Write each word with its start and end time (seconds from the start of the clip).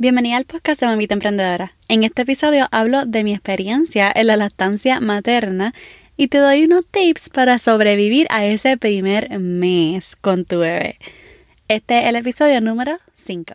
Bienvenida 0.00 0.36
al 0.36 0.44
podcast 0.44 0.80
de 0.80 0.86
Mamita 0.86 1.14
Emprendedora. 1.14 1.72
En 1.88 2.04
este 2.04 2.22
episodio 2.22 2.68
hablo 2.70 3.04
de 3.04 3.24
mi 3.24 3.32
experiencia 3.32 4.12
en 4.14 4.28
la 4.28 4.36
lactancia 4.36 5.00
materna 5.00 5.74
y 6.16 6.28
te 6.28 6.38
doy 6.38 6.66
unos 6.66 6.86
tips 6.86 7.30
para 7.30 7.58
sobrevivir 7.58 8.28
a 8.30 8.44
ese 8.44 8.76
primer 8.76 9.40
mes 9.40 10.14
con 10.14 10.44
tu 10.44 10.60
bebé. 10.60 11.00
Este 11.66 11.98
es 11.98 12.04
el 12.10 12.14
episodio 12.14 12.60
número 12.60 12.96
5. 13.14 13.54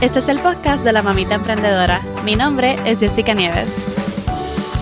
Este 0.00 0.18
es 0.18 0.28
el 0.28 0.38
podcast 0.38 0.82
de 0.82 0.94
la 0.94 1.02
Mamita 1.02 1.34
Emprendedora. 1.34 2.00
Mi 2.24 2.36
nombre 2.36 2.76
es 2.86 3.00
Jessica 3.00 3.34
Nieves. 3.34 3.95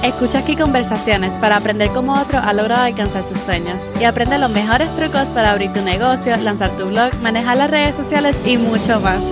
Escucha 0.04 0.40
aquí 0.40 0.54
conversaciones 0.54 1.32
para 1.38 1.56
aprender 1.56 1.88
cómo 1.88 2.12
otro 2.12 2.38
ha 2.38 2.52
logrado 2.52 2.82
alcanzar 2.82 3.24
sus 3.24 3.38
sueños 3.38 3.82
y 3.98 4.04
aprende 4.04 4.36
los 4.36 4.50
mejores 4.50 4.94
trucos 4.96 5.24
para 5.28 5.52
abrir 5.52 5.72
tu 5.72 5.80
negocio, 5.80 6.36
lanzar 6.36 6.76
tu 6.76 6.84
blog, 6.84 7.14
manejar 7.22 7.56
las 7.56 7.70
redes 7.70 7.96
sociales 7.96 8.36
y 8.44 8.58
mucho 8.58 9.00
más. 9.00 9.22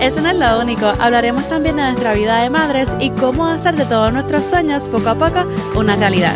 Eso 0.00 0.20
no 0.20 0.30
es 0.30 0.36
lo 0.36 0.60
único, 0.60 0.84
hablaremos 0.98 1.48
también 1.48 1.76
de 1.76 1.82
nuestra 1.82 2.14
vida 2.14 2.42
de 2.42 2.50
madres 2.50 2.88
y 2.98 3.10
cómo 3.10 3.46
hacer 3.46 3.76
de 3.76 3.84
todos 3.84 4.12
nuestros 4.12 4.42
sueños 4.42 4.88
poco 4.88 5.10
a 5.10 5.14
poco 5.14 5.44
una 5.78 5.94
realidad. 5.94 6.34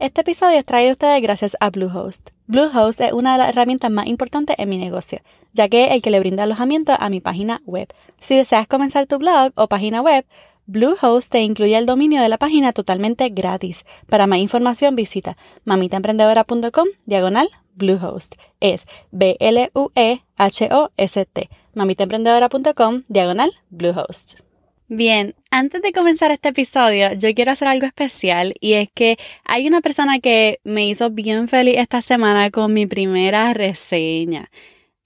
Este 0.00 0.22
episodio 0.22 0.58
es 0.58 0.64
traído 0.64 0.90
a 0.90 0.92
ustedes 0.94 1.22
gracias 1.22 1.56
a 1.60 1.70
Bluehost. 1.70 2.30
Bluehost 2.48 3.00
es 3.02 3.12
una 3.12 3.32
de 3.32 3.38
las 3.38 3.48
herramientas 3.50 3.92
más 3.92 4.08
importantes 4.08 4.56
en 4.58 4.68
mi 4.68 4.78
negocio, 4.78 5.20
ya 5.52 5.68
que 5.68 5.84
es 5.84 5.90
el 5.92 6.02
que 6.02 6.10
le 6.10 6.18
brinda 6.18 6.42
alojamiento 6.42 6.92
a 6.98 7.08
mi 7.08 7.20
página 7.20 7.62
web. 7.66 7.86
Si 8.16 8.34
deseas 8.34 8.66
comenzar 8.66 9.06
tu 9.06 9.18
blog 9.18 9.52
o 9.54 9.68
página 9.68 10.02
web, 10.02 10.24
Bluehost 10.70 11.32
te 11.32 11.40
incluye 11.40 11.78
el 11.78 11.86
dominio 11.86 12.20
de 12.20 12.28
la 12.28 12.36
página 12.36 12.74
totalmente 12.74 13.30
gratis. 13.30 13.86
Para 14.06 14.26
más 14.26 14.38
información 14.38 14.96
visita 14.96 15.38
mamitaemprendedora.com 15.64 16.88
diagonal 17.06 17.48
Bluehost. 17.72 18.34
Es 18.60 18.86
B-L-U-E-H-O-S-T. 19.10 19.48
mamitaemprendedora.com 21.72 23.04
diagonal 23.08 23.50
Bluehost. 23.70 24.40
Bien, 24.88 25.34
antes 25.50 25.80
de 25.80 25.92
comenzar 25.92 26.32
este 26.32 26.50
episodio, 26.50 27.14
yo 27.14 27.32
quiero 27.34 27.52
hacer 27.52 27.68
algo 27.68 27.86
especial 27.86 28.52
y 28.60 28.74
es 28.74 28.90
que 28.92 29.16
hay 29.44 29.66
una 29.66 29.80
persona 29.80 30.18
que 30.18 30.60
me 30.64 30.86
hizo 30.86 31.08
bien 31.08 31.48
feliz 31.48 31.78
esta 31.78 32.02
semana 32.02 32.50
con 32.50 32.74
mi 32.74 32.84
primera 32.84 33.54
reseña. 33.54 34.50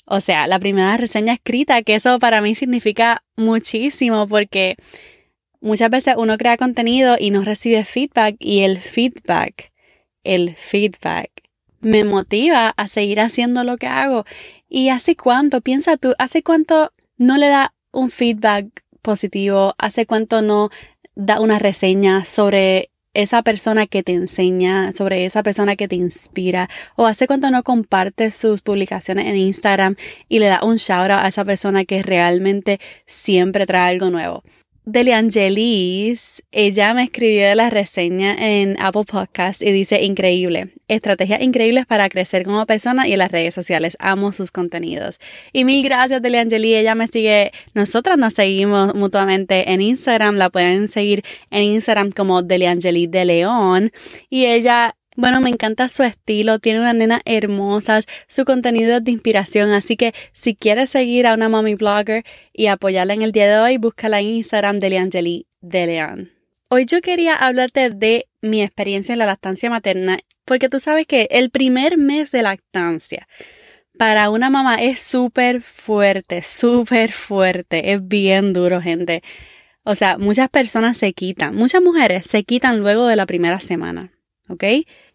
O 0.06 0.20
sea, 0.20 0.48
la 0.48 0.58
primera 0.58 0.96
reseña 0.96 1.34
escrita, 1.34 1.82
que 1.82 1.94
eso 1.94 2.18
para 2.18 2.40
mí 2.40 2.56
significa 2.56 3.22
muchísimo 3.36 4.26
porque 4.26 4.74
muchas 5.62 5.88
veces 5.88 6.14
uno 6.18 6.36
crea 6.36 6.56
contenido 6.58 7.16
y 7.18 7.30
no 7.30 7.42
recibe 7.42 7.84
feedback 7.84 8.36
y 8.38 8.60
el 8.60 8.78
feedback, 8.78 9.72
el 10.24 10.54
feedback 10.56 11.30
me 11.80 12.04
motiva 12.04 12.68
a 12.76 12.88
seguir 12.88 13.20
haciendo 13.20 13.64
lo 13.64 13.76
que 13.76 13.86
hago. 13.86 14.24
¿Y 14.68 14.88
hace 14.88 15.16
cuánto? 15.16 15.60
Piensa 15.60 15.96
tú, 15.96 16.14
¿hace 16.18 16.42
cuánto 16.42 16.92
no 17.16 17.36
le 17.36 17.48
da 17.48 17.74
un 17.90 18.10
feedback 18.10 18.66
positivo? 19.02 19.74
¿Hace 19.78 20.06
cuánto 20.06 20.42
no 20.42 20.70
da 21.14 21.40
una 21.40 21.58
reseña 21.58 22.24
sobre 22.24 22.90
esa 23.14 23.42
persona 23.42 23.86
que 23.86 24.02
te 24.02 24.12
enseña, 24.12 24.92
sobre 24.92 25.26
esa 25.26 25.42
persona 25.42 25.76
que 25.76 25.88
te 25.88 25.96
inspira, 25.96 26.70
o 26.96 27.06
hace 27.06 27.26
cuánto 27.26 27.50
no 27.50 27.62
compartes 27.62 28.34
sus 28.34 28.62
publicaciones 28.62 29.26
en 29.26 29.36
Instagram 29.36 29.96
y 30.28 30.38
le 30.38 30.46
da 30.46 30.60
un 30.62 30.76
shout 30.76 31.10
out 31.10 31.24
a 31.24 31.28
esa 31.28 31.44
persona 31.44 31.84
que 31.84 32.02
realmente 32.02 32.80
siempre 33.06 33.66
trae 33.66 33.90
algo 33.90 34.10
nuevo. 34.10 34.42
Deliangelis, 34.84 36.42
ella 36.50 36.92
me 36.92 37.04
escribió 37.04 37.54
la 37.54 37.70
reseña 37.70 38.34
en 38.34 38.76
Apple 38.80 39.04
Podcast 39.04 39.62
y 39.62 39.70
dice 39.70 40.02
increíble, 40.02 40.74
estrategias 40.88 41.40
increíbles 41.40 41.86
para 41.86 42.08
crecer 42.08 42.44
como 42.44 42.66
persona 42.66 43.06
y 43.06 43.12
en 43.12 43.20
las 43.20 43.30
redes 43.30 43.54
sociales. 43.54 43.96
Amo 44.00 44.32
sus 44.32 44.50
contenidos. 44.50 45.20
Y 45.52 45.64
mil 45.64 45.84
gracias 45.84 46.20
Deliangelis, 46.20 46.78
ella 46.78 46.96
me 46.96 47.06
sigue, 47.06 47.52
nosotras 47.74 48.18
nos 48.18 48.34
seguimos 48.34 48.92
mutuamente 48.96 49.72
en 49.72 49.82
Instagram, 49.82 50.34
la 50.34 50.50
pueden 50.50 50.88
seguir 50.88 51.22
en 51.52 51.62
Instagram 51.62 52.10
como 52.10 52.42
Deliangelis 52.42 53.08
de 53.08 53.24
León 53.24 53.92
y 54.30 54.46
ella 54.46 54.96
bueno, 55.16 55.40
me 55.40 55.50
encanta 55.50 55.88
su 55.88 56.02
estilo, 56.02 56.58
tiene 56.58 56.80
una 56.80 56.92
nena 56.92 57.20
hermosa, 57.24 58.00
su 58.28 58.44
contenido 58.44 58.96
es 58.96 59.04
de 59.04 59.10
inspiración, 59.10 59.70
así 59.70 59.96
que 59.96 60.14
si 60.32 60.54
quieres 60.54 60.90
seguir 60.90 61.26
a 61.26 61.34
una 61.34 61.48
mommy 61.48 61.74
blogger 61.74 62.24
y 62.52 62.66
apoyarla 62.66 63.14
en 63.14 63.22
el 63.22 63.32
día 63.32 63.48
de 63.48 63.58
hoy, 63.58 63.78
búscala 63.78 64.20
en 64.20 64.26
Instagram 64.28 64.78
de 64.78 64.90
Leangeli 64.90 65.46
de. 65.60 66.28
Hoy 66.70 66.86
yo 66.86 67.00
quería 67.02 67.34
hablarte 67.34 67.90
de 67.90 68.26
mi 68.40 68.62
experiencia 68.62 69.12
en 69.12 69.18
la 69.18 69.26
lactancia 69.26 69.68
materna, 69.68 70.18
porque 70.44 70.68
tú 70.68 70.80
sabes 70.80 71.06
que 71.06 71.28
el 71.30 71.50
primer 71.50 71.98
mes 71.98 72.30
de 72.30 72.42
lactancia 72.42 73.28
para 73.98 74.30
una 74.30 74.50
mamá 74.50 74.76
es 74.76 75.00
súper 75.00 75.62
fuerte, 75.62 76.42
súper 76.42 77.12
fuerte, 77.12 77.92
es 77.92 78.06
bien 78.06 78.52
duro, 78.52 78.80
gente. 78.80 79.22
O 79.84 79.94
sea, 79.94 80.16
muchas 80.16 80.48
personas 80.48 80.96
se 80.96 81.12
quitan, 81.12 81.54
muchas 81.54 81.82
mujeres 81.82 82.26
se 82.26 82.44
quitan 82.44 82.80
luego 82.80 83.06
de 83.06 83.16
la 83.16 83.26
primera 83.26 83.60
semana. 83.60 84.12
¿Ok? 84.52 84.64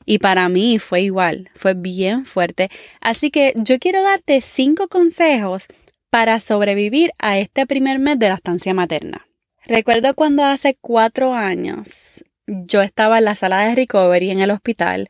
Y 0.06 0.20
para 0.20 0.48
mí 0.50 0.80
fue 0.80 1.02
igual, 1.02 1.50
fue 1.56 1.74
bien 1.74 2.26
fuerte. 2.26 2.70
Así 3.02 3.30
que 3.30 3.54
yo 3.56 3.78
quiero 3.80 4.02
darte 4.04 4.42
cinco 4.42 4.88
consejos 4.88 5.68
para 6.10 6.40
sobrevivir 6.40 7.12
a 7.20 7.38
este 7.38 7.66
primer 7.66 8.00
mes 8.00 8.18
de 8.18 8.30
la 8.30 8.36
estancia 8.36 8.74
materna. 8.74 9.28
Recuerdo 9.66 10.16
cuando 10.16 10.46
hace 10.46 10.78
cuatro 10.80 11.34
años 11.34 12.24
yo 12.48 12.82
estaba 12.82 13.18
en 13.18 13.26
la 13.26 13.36
sala 13.36 13.66
de 13.66 13.76
recovery 13.76 14.32
en 14.32 14.40
el 14.40 14.52
hospital 14.52 15.10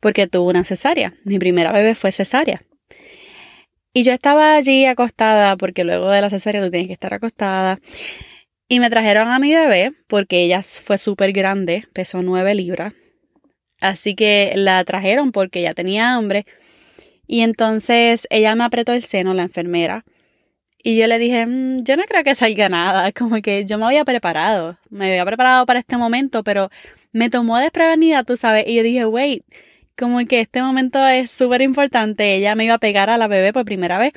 porque 0.00 0.26
tuve 0.26 0.50
una 0.50 0.64
cesárea. 0.64 1.14
Mi 1.24 1.38
primera 1.38 1.72
bebé 1.72 1.94
fue 1.94 2.12
cesárea. 2.12 2.62
Y 3.94 4.02
yo 4.02 4.12
estaba 4.12 4.56
allí 4.56 4.84
acostada 4.84 5.56
porque 5.56 5.84
luego 5.84 6.10
de 6.10 6.20
la 6.20 6.28
cesárea 6.28 6.62
tú 6.62 6.70
tienes 6.70 6.88
que 6.88 6.92
estar 6.92 7.14
acostada. 7.14 7.78
Y 8.68 8.80
me 8.80 8.90
trajeron 8.90 9.28
a 9.28 9.38
mi 9.38 9.54
bebé 9.54 9.92
porque 10.06 10.42
ella 10.42 10.62
fue 10.62 10.98
súper 10.98 11.32
grande, 11.32 11.86
pesó 11.92 12.18
nueve 12.22 12.54
libras. 12.54 12.92
Así 13.84 14.14
que 14.14 14.54
la 14.56 14.82
trajeron 14.84 15.30
porque 15.30 15.60
ya 15.60 15.74
tenía 15.74 16.14
hambre. 16.14 16.46
Y 17.26 17.40
entonces 17.42 18.26
ella 18.30 18.54
me 18.54 18.64
apretó 18.64 18.92
el 18.92 19.02
seno, 19.02 19.34
la 19.34 19.42
enfermera. 19.42 20.04
Y 20.82 20.98
yo 20.98 21.06
le 21.06 21.18
dije, 21.18 21.46
mm, 21.46 21.84
yo 21.84 21.96
no 21.98 22.04
creo 22.04 22.24
que 22.24 22.34
salga 22.34 22.68
nada. 22.70 23.12
Como 23.18 23.42
que 23.42 23.66
yo 23.66 23.78
me 23.78 23.84
había 23.86 24.04
preparado. 24.06 24.78
Me 24.90 25.10
había 25.10 25.26
preparado 25.26 25.66
para 25.66 25.80
este 25.80 25.98
momento, 25.98 26.42
pero 26.42 26.70
me 27.12 27.30
tomó 27.30 27.58
desprevenida, 27.58 28.24
tú 28.24 28.36
sabes. 28.38 28.64
Y 28.66 28.76
yo 28.76 28.82
dije, 28.82 29.06
wait, 29.06 29.44
como 29.96 30.24
que 30.26 30.40
este 30.40 30.62
momento 30.62 31.06
es 31.06 31.30
súper 31.30 31.62
importante. 31.62 32.34
Ella 32.36 32.54
me 32.54 32.64
iba 32.64 32.74
a 32.74 32.78
pegar 32.78 33.10
a 33.10 33.18
la 33.18 33.28
bebé 33.28 33.52
por 33.52 33.64
primera 33.66 33.98
vez. 33.98 34.12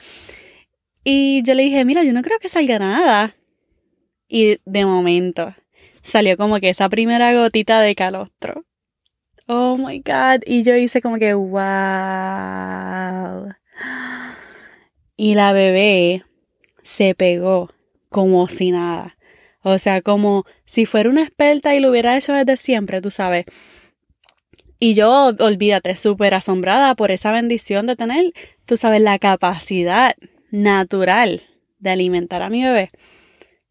Y 1.03 1.43
yo 1.43 1.53
le 1.55 1.63
dije, 1.63 1.85
mira, 1.85 2.03
yo 2.03 2.13
no 2.13 2.21
creo 2.21 2.39
que 2.39 2.49
salga 2.49 2.79
nada. 2.79 3.35
Y 4.29 4.59
de 4.65 4.85
momento 4.85 5.53
salió 6.03 6.37
como 6.37 6.59
que 6.59 6.69
esa 6.69 6.89
primera 6.89 7.33
gotita 7.33 7.81
de 7.81 7.95
calostro 7.95 8.66
oh 9.47 9.77
my 9.77 9.99
god. 9.99 10.41
Y 10.45 10.63
yo 10.63 10.75
hice 10.75 11.01
como 11.01 11.17
que, 11.17 11.33
wow. 11.33 11.59
Y 15.15 15.33
la 15.33 15.51
bebé 15.53 16.23
se 16.83 17.15
pegó 17.15 17.69
como 18.09 18.47
si 18.47 18.71
nada. 18.71 19.17
O 19.63 19.79
sea, 19.79 20.01
como 20.01 20.45
si 20.65 20.85
fuera 20.85 21.09
una 21.09 21.23
experta 21.23 21.75
y 21.75 21.79
lo 21.79 21.89
hubiera 21.89 22.15
hecho 22.17 22.33
desde 22.33 22.55
siempre, 22.57 23.01
tú 23.01 23.11
sabes. 23.11 23.45
Y 24.79 24.93
yo, 24.93 25.33
olvídate, 25.39 25.97
súper 25.97 26.35
asombrada 26.35 26.95
por 26.95 27.11
esa 27.11 27.31
bendición 27.31 27.87
de 27.87 27.95
tener, 27.95 28.31
tú 28.65 28.77
sabes, 28.77 29.01
la 29.01 29.17
capacidad 29.17 30.15
natural 30.51 31.41
de 31.79 31.89
alimentar 31.89 32.43
a 32.43 32.49
mi 32.49 32.63
bebé. 32.63 32.91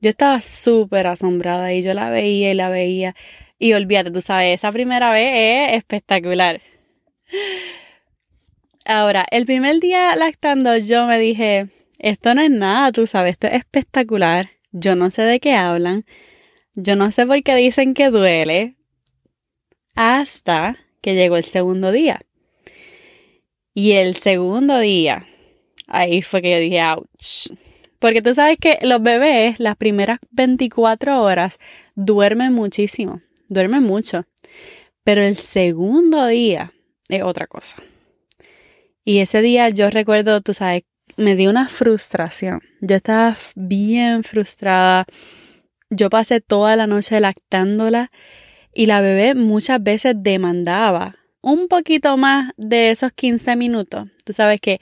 Yo 0.00 0.10
estaba 0.10 0.40
súper 0.40 1.06
asombrada 1.06 1.72
y 1.72 1.82
yo 1.82 1.94
la 1.94 2.10
veía 2.10 2.50
y 2.50 2.54
la 2.54 2.68
veía. 2.68 3.14
Y 3.58 3.72
olvídate, 3.72 4.10
tú 4.10 4.20
sabes, 4.20 4.54
esa 4.54 4.70
primera 4.70 5.10
vez 5.12 5.70
es 5.70 5.76
espectacular. 5.78 6.60
Ahora, 8.84 9.26
el 9.30 9.46
primer 9.46 9.80
día 9.80 10.14
lactando 10.14 10.76
yo 10.76 11.06
me 11.06 11.18
dije, 11.18 11.68
esto 11.98 12.34
no 12.34 12.42
es 12.42 12.50
nada, 12.50 12.92
tú 12.92 13.06
sabes, 13.06 13.32
esto 13.32 13.46
es 13.46 13.54
espectacular. 13.54 14.50
Yo 14.72 14.94
no 14.94 15.10
sé 15.10 15.22
de 15.22 15.40
qué 15.40 15.54
hablan. 15.54 16.04
Yo 16.74 16.96
no 16.96 17.10
sé 17.10 17.26
por 17.26 17.42
qué 17.42 17.56
dicen 17.56 17.94
que 17.94 18.10
duele. 18.10 18.76
Hasta 19.94 20.76
que 21.00 21.14
llegó 21.14 21.38
el 21.38 21.44
segundo 21.44 21.90
día. 21.92 22.20
Y 23.72 23.92
el 23.92 24.16
segundo 24.16 24.78
día, 24.78 25.26
ahí 25.86 26.20
fue 26.20 26.42
que 26.42 26.50
yo 26.50 26.58
dije, 26.58 26.82
ouch. 26.84 27.48
Porque 27.98 28.20
tú 28.20 28.34
sabes 28.34 28.58
que 28.60 28.78
los 28.82 29.02
bebés, 29.02 29.58
las 29.58 29.76
primeras 29.76 30.18
24 30.30 31.22
horas, 31.22 31.58
duermen 31.94 32.52
muchísimo 32.52 33.22
duerme 33.48 33.80
mucho. 33.80 34.24
Pero 35.04 35.22
el 35.22 35.36
segundo 35.36 36.26
día 36.26 36.72
es 37.08 37.22
otra 37.22 37.46
cosa. 37.46 37.76
Y 39.04 39.20
ese 39.20 39.40
día 39.40 39.68
yo 39.68 39.88
recuerdo, 39.90 40.40
tú 40.40 40.52
sabes, 40.52 40.82
me 41.16 41.36
dio 41.36 41.50
una 41.50 41.68
frustración. 41.68 42.60
Yo 42.80 42.96
estaba 42.96 43.36
bien 43.54 44.24
frustrada. 44.24 45.06
Yo 45.90 46.10
pasé 46.10 46.40
toda 46.40 46.76
la 46.76 46.86
noche 46.86 47.20
lactándola 47.20 48.10
y 48.74 48.86
la 48.86 49.00
bebé 49.00 49.34
muchas 49.34 49.82
veces 49.82 50.14
demandaba 50.18 51.16
un 51.40 51.68
poquito 51.68 52.16
más 52.16 52.52
de 52.56 52.90
esos 52.90 53.12
15 53.12 53.54
minutos. 53.54 54.08
Tú 54.24 54.32
sabes 54.32 54.60
que 54.60 54.80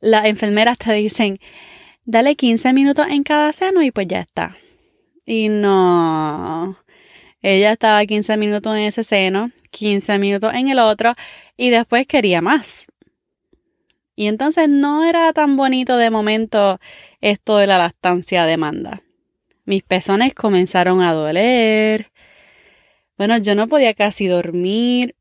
las 0.00 0.26
enfermeras 0.26 0.78
te 0.78 0.92
dicen, 0.92 1.40
dale 2.04 2.36
15 2.36 2.72
minutos 2.72 3.08
en 3.10 3.24
cada 3.24 3.52
seno 3.52 3.82
y 3.82 3.90
pues 3.90 4.06
ya 4.06 4.20
está. 4.20 4.56
Y 5.26 5.48
no, 5.48 6.76
ella 7.44 7.72
estaba 7.72 8.06
15 8.06 8.38
minutos 8.38 8.74
en 8.74 8.84
ese 8.84 9.04
seno, 9.04 9.50
15 9.70 10.18
minutos 10.18 10.54
en 10.54 10.70
el 10.70 10.78
otro 10.78 11.12
y 11.58 11.68
después 11.68 12.06
quería 12.06 12.40
más. 12.40 12.86
Y 14.16 14.28
entonces 14.28 14.66
no 14.66 15.04
era 15.04 15.30
tan 15.34 15.54
bonito 15.58 15.98
de 15.98 16.08
momento 16.08 16.80
esto 17.20 17.58
de 17.58 17.66
la 17.66 17.76
lactancia 17.76 18.46
demanda. 18.46 19.02
Mis 19.66 19.82
pezones 19.82 20.32
comenzaron 20.32 21.02
a 21.02 21.12
doler. 21.12 22.10
Bueno, 23.18 23.36
yo 23.36 23.54
no 23.54 23.68
podía 23.68 23.92
casi 23.92 24.26
dormir. 24.26 25.14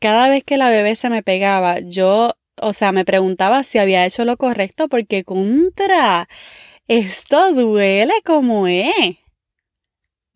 Cada 0.00 0.28
vez 0.28 0.42
que 0.42 0.56
la 0.56 0.70
bebé 0.70 0.96
se 0.96 1.08
me 1.08 1.22
pegaba, 1.22 1.78
yo, 1.78 2.34
o 2.60 2.72
sea, 2.72 2.90
me 2.90 3.04
preguntaba 3.04 3.62
si 3.62 3.78
había 3.78 4.04
hecho 4.04 4.24
lo 4.24 4.36
correcto 4.36 4.88
porque 4.88 5.22
contra, 5.22 6.28
esto 6.88 7.52
duele 7.52 8.14
como 8.24 8.66
es. 8.66 9.18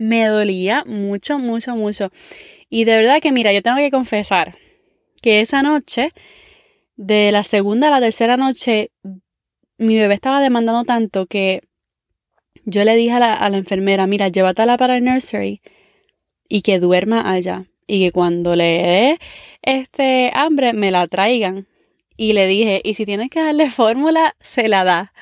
Me 0.03 0.27
dolía 0.27 0.83
mucho, 0.85 1.39
mucho, 1.39 1.77
mucho. 1.77 2.11
Y 2.69 2.83
de 2.87 2.97
verdad 2.97 3.21
que, 3.21 3.31
mira, 3.31 3.53
yo 3.53 3.63
tengo 3.63 3.77
que 3.77 3.93
confesar 3.93 4.59
que 5.23 5.41
esa 5.41 5.63
noche 5.63 6.13
de 6.97 7.31
la 7.31 7.45
segunda 7.45 7.87
a 7.87 7.93
la 7.93 8.01
tercera 8.01 8.37
noche, 8.37 8.91
mi 9.79 9.97
bebé 9.97 10.15
estaba 10.15 10.41
demandando 10.41 10.83
tanto 10.83 11.27
que 11.27 11.61
yo 12.65 12.83
le 12.83 12.97
dije 12.97 13.13
a 13.13 13.21
la, 13.21 13.35
a 13.35 13.49
la 13.49 13.59
enfermera, 13.59 14.09
mira, 14.09 14.27
llévatela 14.27 14.77
para 14.77 14.97
el 14.97 15.05
nursery 15.05 15.63
y 16.49 16.63
que 16.63 16.81
duerma 16.81 17.31
allá. 17.31 17.67
Y 17.87 18.05
que 18.05 18.11
cuando 18.11 18.57
le 18.57 18.65
dé 18.65 19.19
este 19.63 20.33
hambre, 20.35 20.73
me 20.73 20.91
la 20.91 21.07
traigan. 21.07 21.69
Y 22.17 22.33
le 22.33 22.49
dije, 22.49 22.81
y 22.83 22.95
si 22.95 23.07
tienes 23.07 23.31
que 23.31 23.41
darle 23.41 23.71
fórmula, 23.71 24.35
se 24.41 24.67
la 24.67 24.83
da. 24.83 25.13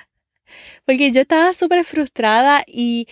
Porque 0.86 1.12
yo 1.12 1.20
estaba 1.20 1.52
súper 1.52 1.84
frustrada 1.84 2.64
y 2.66 3.08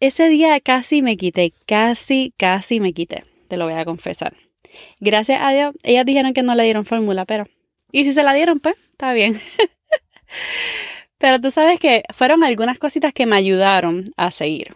ese 0.00 0.28
día 0.28 0.60
casi 0.60 1.02
me 1.02 1.16
quité, 1.16 1.52
casi, 1.66 2.34
casi 2.36 2.80
me 2.80 2.92
quité, 2.92 3.24
te 3.48 3.56
lo 3.56 3.66
voy 3.66 3.74
a 3.74 3.84
confesar. 3.84 4.36
Gracias 5.00 5.40
a 5.42 5.52
Dios, 5.52 5.74
ellas 5.82 6.04
dijeron 6.04 6.32
que 6.32 6.42
no 6.42 6.54
le 6.54 6.64
dieron 6.64 6.84
fórmula, 6.84 7.24
pero 7.24 7.44
y 7.92 8.04
si 8.04 8.12
se 8.12 8.22
la 8.22 8.34
dieron, 8.34 8.60
pues, 8.60 8.76
está 8.90 9.12
bien. 9.12 9.40
Pero 11.18 11.38
tú 11.40 11.50
sabes 11.50 11.78
que 11.78 12.04
fueron 12.14 12.44
algunas 12.44 12.78
cositas 12.78 13.12
que 13.12 13.26
me 13.26 13.36
ayudaron 13.36 14.10
a 14.16 14.30
seguir. 14.30 14.74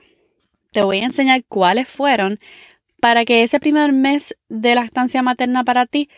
Te 0.73 0.83
voy 0.83 0.99
a 1.01 1.05
enseñar 1.05 1.43
cuáles 1.49 1.89
fueron 1.89 2.39
para 3.01 3.25
que 3.25 3.43
ese 3.43 3.61
primer 3.61 3.93
mes 3.93 4.37
de 4.49 4.75
lactancia 4.75 5.23
materna 5.23 5.65
para 5.65 5.87
ti 5.87 6.11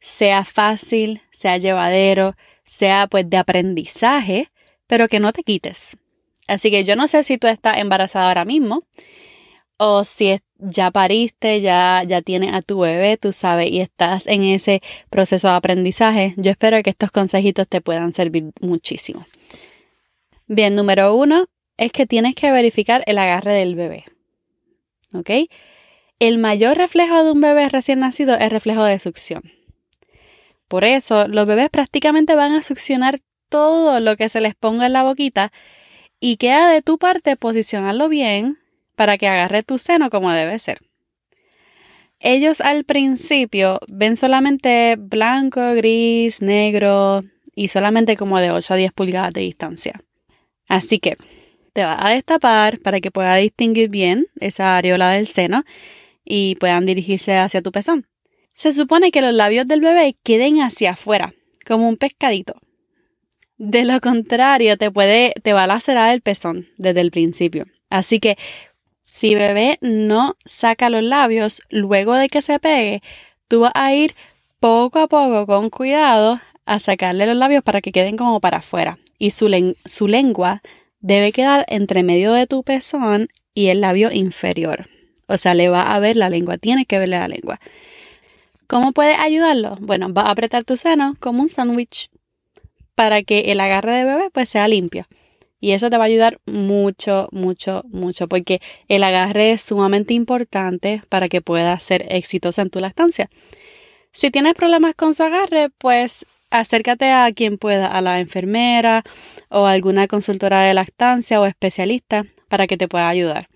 sea 0.00 0.44
fácil, 0.44 1.20
sea 1.30 1.58
llevadero, 1.58 2.34
sea 2.64 3.06
pues 3.06 3.30
de 3.30 3.36
aprendizaje, 3.36 4.50
pero 4.88 5.06
que 5.06 5.20
no 5.20 5.32
te 5.32 5.44
quites. 5.44 5.96
Así 6.48 6.70
que 6.70 6.82
yo 6.82 6.96
no 6.96 7.06
sé 7.06 7.22
si 7.22 7.38
tú 7.38 7.46
estás 7.46 7.76
embarazada 7.76 8.28
ahora 8.28 8.44
mismo 8.44 8.82
o 9.76 10.02
si 10.02 10.40
ya 10.58 10.90
pariste, 10.90 11.60
ya, 11.60 12.02
ya 12.04 12.20
tienes 12.22 12.52
a 12.52 12.62
tu 12.62 12.80
bebé, 12.80 13.16
tú 13.16 13.32
sabes, 13.32 13.70
y 13.70 13.80
estás 13.80 14.26
en 14.26 14.42
ese 14.42 14.82
proceso 15.08 15.48
de 15.48 15.54
aprendizaje, 15.54 16.34
yo 16.36 16.50
espero 16.50 16.82
que 16.82 16.90
estos 16.90 17.12
consejitos 17.12 17.68
te 17.68 17.80
puedan 17.80 18.12
servir 18.12 18.50
muchísimo. 18.60 19.24
Bien, 20.48 20.74
número 20.74 21.14
uno 21.14 21.46
es 21.76 21.92
que 21.92 22.06
tienes 22.06 22.34
que 22.34 22.50
verificar 22.50 23.04
el 23.06 23.18
agarre 23.18 23.52
del 23.52 23.76
bebé. 23.76 24.04
¿Ok? 25.14 25.30
El 26.18 26.38
mayor 26.38 26.76
reflejo 26.76 27.22
de 27.22 27.30
un 27.30 27.40
bebé 27.40 27.68
recién 27.68 28.00
nacido 28.00 28.36
es 28.36 28.50
reflejo 28.50 28.82
de 28.82 28.98
succión. 28.98 29.42
Por 30.66 30.84
eso, 30.84 31.28
los 31.28 31.46
bebés 31.46 31.70
prácticamente 31.70 32.34
van 32.34 32.54
a 32.54 32.62
succionar 32.62 33.20
todo 33.48 34.00
lo 34.00 34.16
que 34.16 34.28
se 34.28 34.40
les 34.40 34.54
ponga 34.54 34.86
en 34.86 34.92
la 34.92 35.04
boquita 35.04 35.52
y 36.20 36.36
queda 36.36 36.70
de 36.70 36.82
tu 36.82 36.98
parte 36.98 37.36
posicionarlo 37.36 38.08
bien, 38.08 38.58
para 38.96 39.16
que 39.16 39.28
agarre 39.28 39.62
tu 39.62 39.78
seno 39.78 40.10
como 40.10 40.32
debe 40.32 40.58
ser. 40.58 40.78
Ellos 42.20 42.60
al 42.60 42.84
principio 42.84 43.78
ven 43.86 44.16
solamente 44.16 44.96
blanco, 44.98 45.74
gris, 45.74 46.42
negro 46.42 47.22
y 47.54 47.68
solamente 47.68 48.16
como 48.16 48.40
de 48.40 48.50
8 48.50 48.74
a 48.74 48.76
10 48.76 48.92
pulgadas 48.92 49.32
de 49.32 49.42
distancia. 49.42 50.02
Así 50.68 50.98
que 50.98 51.14
te 51.72 51.84
va 51.84 52.04
a 52.04 52.10
destapar 52.10 52.80
para 52.80 53.00
que 53.00 53.12
pueda 53.12 53.36
distinguir 53.36 53.88
bien 53.88 54.26
esa 54.40 54.76
areola 54.76 55.10
del 55.12 55.28
seno 55.28 55.62
y 56.24 56.56
puedan 56.56 56.86
dirigirse 56.86 57.36
hacia 57.36 57.62
tu 57.62 57.70
pezón. 57.70 58.08
Se 58.54 58.72
supone 58.72 59.12
que 59.12 59.22
los 59.22 59.32
labios 59.32 59.68
del 59.68 59.80
bebé 59.80 60.16
queden 60.24 60.60
hacia 60.60 60.90
afuera, 60.90 61.32
como 61.64 61.88
un 61.88 61.96
pescadito. 61.96 62.56
De 63.58 63.84
lo 63.84 64.00
contrario, 64.00 64.76
te 64.76 64.90
puede, 64.90 65.34
te 65.42 65.52
va 65.52 65.64
a 65.64 65.66
lacerar 65.66 66.14
el 66.14 66.20
pezón 66.20 66.68
desde 66.76 67.00
el 67.00 67.10
principio. 67.10 67.66
Así 67.90 68.20
que 68.20 68.38
si 69.02 69.34
bebé 69.34 69.78
no 69.80 70.36
saca 70.44 70.90
los 70.90 71.02
labios 71.02 71.62
luego 71.68 72.14
de 72.14 72.28
que 72.28 72.40
se 72.40 72.60
pegue, 72.60 73.02
tú 73.48 73.60
vas 73.60 73.72
a 73.74 73.92
ir 73.92 74.14
poco 74.60 75.00
a 75.00 75.08
poco 75.08 75.46
con 75.46 75.70
cuidado 75.70 76.40
a 76.66 76.78
sacarle 76.78 77.26
los 77.26 77.36
labios 77.36 77.64
para 77.64 77.80
que 77.80 77.90
queden 77.90 78.16
como 78.16 78.40
para 78.40 78.58
afuera. 78.58 78.98
Y 79.18 79.32
su, 79.32 79.50
su 79.84 80.06
lengua 80.06 80.62
debe 81.00 81.32
quedar 81.32 81.64
entre 81.68 82.04
medio 82.04 82.32
de 82.32 82.46
tu 82.46 82.62
pezón 82.62 83.28
y 83.54 83.68
el 83.68 83.80
labio 83.80 84.12
inferior. 84.12 84.88
O 85.26 85.36
sea, 85.36 85.54
le 85.54 85.68
va 85.68 85.94
a 85.94 85.98
ver 85.98 86.16
la 86.16 86.30
lengua, 86.30 86.58
tiene 86.58 86.86
que 86.86 86.98
verle 86.98 87.18
la 87.18 87.26
lengua. 87.26 87.60
¿Cómo 88.68 88.92
puedes 88.92 89.18
ayudarlo? 89.18 89.76
Bueno, 89.80 90.12
va 90.12 90.22
a 90.22 90.30
apretar 90.30 90.62
tu 90.62 90.76
seno 90.76 91.16
como 91.18 91.42
un 91.42 91.48
sándwich 91.48 92.08
para 92.98 93.22
que 93.22 93.52
el 93.52 93.60
agarre 93.60 93.92
de 93.92 94.04
bebé 94.04 94.28
pues 94.32 94.50
sea 94.50 94.66
limpio. 94.66 95.06
Y 95.60 95.70
eso 95.70 95.88
te 95.88 95.96
va 95.96 96.02
a 96.02 96.08
ayudar 96.08 96.40
mucho, 96.46 97.28
mucho, 97.30 97.84
mucho, 97.90 98.26
porque 98.26 98.60
el 98.88 99.04
agarre 99.04 99.52
es 99.52 99.62
sumamente 99.62 100.14
importante 100.14 101.00
para 101.08 101.28
que 101.28 101.40
puedas 101.40 101.80
ser 101.80 102.12
exitosa 102.12 102.62
en 102.62 102.70
tu 102.70 102.80
lactancia. 102.80 103.30
Si 104.10 104.32
tienes 104.32 104.54
problemas 104.54 104.96
con 104.96 105.14
su 105.14 105.22
agarre, 105.22 105.70
pues 105.78 106.26
acércate 106.50 107.12
a 107.12 107.30
quien 107.30 107.56
pueda, 107.56 107.86
a 107.86 108.00
la 108.00 108.18
enfermera 108.18 109.04
o 109.48 109.66
a 109.66 109.70
alguna 109.70 110.08
consultora 110.08 110.62
de 110.62 110.74
lactancia 110.74 111.40
o 111.40 111.46
especialista 111.46 112.24
para 112.48 112.66
que 112.66 112.76
te 112.76 112.88
pueda 112.88 113.08
ayudar. 113.08 113.48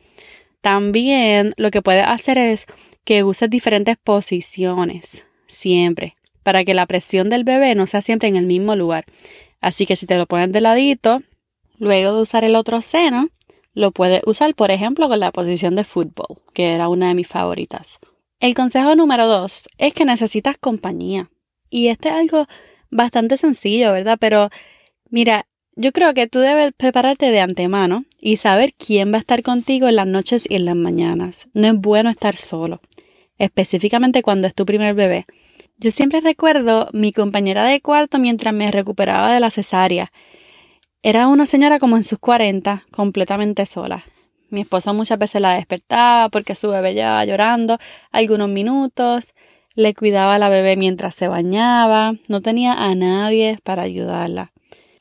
También 0.61 1.53
lo 1.57 1.73
que 1.73 1.83
puedes 1.83 2.07
hacer 2.07 2.39
es 2.39 2.67
que 3.03 3.25
uses 3.25 3.51
diferentes 3.51 3.97
posiciones, 3.97 5.27
siempre, 5.49 6.15
para 6.43 6.65
que 6.65 6.75
la 6.75 6.87
presión 6.87 7.31
del 7.31 7.45
bebé 7.45 7.75
no 7.75 7.87
sea 7.87 8.03
siempre 8.03 8.29
en 8.29 8.37
el 8.37 8.47
mismo 8.47 8.77
lugar. 8.77 9.05
Así 9.61 9.87
que 9.87 9.97
si 9.97 10.07
te 10.07 10.19
lo 10.19 10.27
pones 10.27 10.53
de 10.53 10.61
ladito, 10.61 11.19
Luego 11.83 12.15
de 12.15 12.23
usar 12.23 12.45
el 12.45 12.55
otro 12.55 12.81
seno, 12.81 13.29
lo 13.75 13.91
puedes 13.91 14.23
usar, 14.25 14.55
por 14.55 14.71
ejemplo, 14.71 15.09
con 15.09 15.19
la 15.19 15.33
posición 15.33 15.75
de 15.75 15.83
fútbol, 15.83 16.41
que 16.55 16.75
era 16.75 16.89
una 16.89 17.09
de 17.09 17.15
mis 17.15 17.27
favoritas. 17.27 17.99
El 18.39 18.55
consejo 18.55 18.95
número 18.95 19.27
dos 19.27 19.69
es 19.79 19.93
que 19.93 20.05
necesitas 20.05 20.57
compañía. 20.59 21.29
Y 21.71 21.89
este 21.89 22.11
es 22.11 22.15
algo 22.15 22.47
bastante 22.93 23.37
sencillo, 23.37 23.91
¿verdad? 23.91 24.17
Pero 24.21 24.49
mira, 25.11 25.49
yo 25.75 25.91
creo 25.91 26.15
que 26.15 26.29
tú 26.29 26.39
debes 26.39 26.71
prepararte 26.77 27.33
de 27.33 27.41
antemano 27.41 28.05
y 28.21 28.37
saber 28.37 28.75
quién 28.75 29.11
va 29.11 29.17
a 29.17 29.21
estar 29.21 29.43
contigo 29.43 29.89
en 29.89 29.97
las 29.97 30.07
noches 30.07 30.47
y 30.49 30.55
en 30.55 30.67
las 30.67 30.77
mañanas. 30.77 31.49
No 31.53 31.67
es 31.67 31.75
bueno 31.75 32.11
estar 32.11 32.37
solo, 32.37 32.81
específicamente 33.39 34.23
cuando 34.23 34.47
es 34.47 34.55
tu 34.55 34.65
primer 34.67 34.95
bebé. 34.95 35.27
Yo 35.83 35.91
siempre 35.91 36.21
recuerdo 36.21 36.89
mi 36.93 37.13
compañera 37.13 37.65
de 37.65 37.81
cuarto 37.81 38.21
mientras 38.21 38.55
me 38.55 38.71
recuperaba 38.71 39.35
de 39.35 39.41
la 39.41 39.51
cesárea 39.51 40.13
era 41.03 41.27
una 41.27 41.45
señora 41.47 41.81
como 41.81 41.97
en 41.97 42.05
sus 42.05 42.21
40, 42.21 42.85
completamente 42.93 43.67
sola. 43.67 44.05
Mi 44.49 44.61
esposo 44.61 44.95
muchas 44.95 45.19
veces 45.19 45.41
la 45.41 45.55
despertaba 45.55 46.29
porque 46.29 46.55
su 46.55 46.69
bebé 46.69 46.95
llevaba 46.95 47.25
llorando 47.25 47.79
algunos 48.13 48.49
minutos, 48.49 49.35
le 49.75 49.93
cuidaba 49.93 50.37
a 50.37 50.39
la 50.39 50.49
bebé 50.49 50.77
mientras 50.77 51.17
se 51.17 51.27
bañaba, 51.27 52.15
no 52.29 52.41
tenía 52.43 52.75
a 52.75 52.95
nadie 52.95 53.59
para 53.65 53.83
ayudarla. 53.83 54.53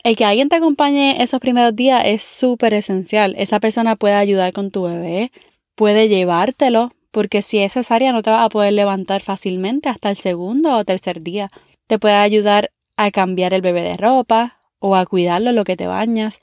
El 0.02 0.16
que 0.16 0.24
alguien 0.24 0.48
te 0.48 0.56
acompañe 0.56 1.22
esos 1.22 1.38
primeros 1.38 1.76
días 1.76 2.02
es 2.06 2.24
súper 2.24 2.74
esencial. 2.74 3.36
Esa 3.38 3.60
persona 3.60 3.94
puede 3.94 4.14
ayudar 4.14 4.52
con 4.52 4.72
tu 4.72 4.82
bebé, 4.82 5.30
puede 5.76 6.08
llevártelo, 6.08 6.92
porque 7.12 7.42
si 7.42 7.58
es 7.58 7.74
cesárea 7.74 8.12
no 8.12 8.22
te 8.22 8.30
vas 8.30 8.44
a 8.44 8.48
poder 8.48 8.72
levantar 8.72 9.20
fácilmente 9.20 9.88
hasta 9.88 10.10
el 10.10 10.16
segundo 10.16 10.76
o 10.76 10.84
tercer 10.84 11.22
día. 11.22 11.52
Te 11.86 12.00
puede 12.00 12.16
ayudar 12.16 12.72
a 12.96 13.12
cambiar 13.12 13.54
el 13.54 13.62
bebé 13.62 13.82
de 13.82 13.96
ropa, 13.96 14.62
o 14.82 14.96
a 14.96 15.06
cuidarlo 15.06 15.52
lo 15.52 15.64
que 15.64 15.76
te 15.76 15.86
bañas. 15.86 16.40